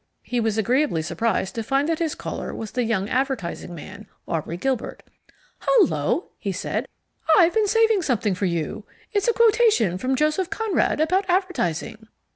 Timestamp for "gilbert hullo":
4.57-6.29